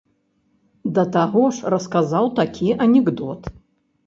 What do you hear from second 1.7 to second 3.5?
расказаў такі анекдот.